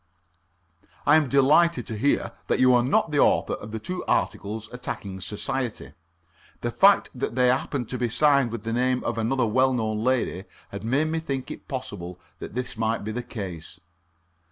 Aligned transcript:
"I 1.05 1.15
am 1.15 1.29
delighted 1.29 1.85
to 1.85 1.95
hear 1.95 2.31
that 2.47 2.59
you 2.59 2.73
are 2.73 2.81
not 2.81 3.11
the 3.11 3.19
author 3.19 3.53
of 3.53 3.71
the 3.71 3.77
two 3.77 4.03
articles 4.07 4.67
attacking 4.71 5.21
Society. 5.21 5.93
The 6.61 6.71
fact 6.71 7.11
that 7.13 7.35
they 7.35 7.49
happen 7.49 7.85
to 7.85 7.99
be 7.99 8.09
signed 8.09 8.51
with 8.51 8.63
the 8.63 8.73
name 8.73 9.03
of 9.03 9.19
another 9.19 9.45
well 9.45 9.73
known 9.73 10.03
lady 10.03 10.45
had 10.71 10.83
made 10.83 11.09
me 11.09 11.19
think 11.19 11.51
it 11.51 11.67
possible 11.67 12.19
that 12.39 12.55
this 12.55 12.75
might 12.77 13.03
be 13.03 13.11
the 13.11 13.21
case. 13.21 13.79